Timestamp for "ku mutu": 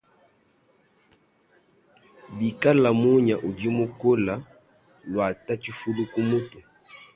6.11-6.57